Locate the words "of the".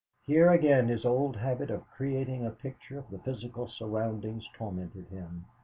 2.97-3.19